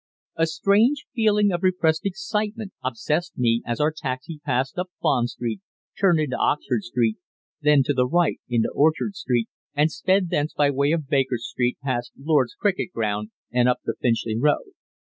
A 0.35 0.47
strange 0.47 1.05
feeling 1.13 1.51
of 1.51 1.61
repressed 1.61 2.07
excitement 2.07 2.73
obsessed 2.83 3.37
me 3.37 3.61
as 3.67 3.79
our 3.79 3.93
taxi 3.95 4.41
passed 4.43 4.79
up 4.79 4.89
Bond 4.99 5.29
Street, 5.29 5.61
turned 5.99 6.19
into 6.19 6.37
Oxford 6.39 6.81
Street, 6.81 7.17
then 7.61 7.83
to 7.83 7.93
the 7.93 8.07
right 8.07 8.39
into 8.49 8.71
Orchard 8.71 9.15
Street, 9.15 9.47
and 9.75 9.91
sped 9.91 10.31
thence 10.31 10.55
by 10.55 10.71
way 10.71 10.91
of 10.91 11.07
Baker 11.07 11.37
Street 11.37 11.77
past 11.83 12.13
Lord's 12.17 12.55
cricket 12.55 12.91
ground 12.91 13.29
and 13.51 13.69
up 13.69 13.81
the 13.85 13.93
Finchley 14.01 14.35
Road. 14.39 14.71